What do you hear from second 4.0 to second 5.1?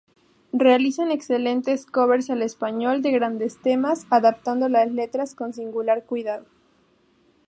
adaptando las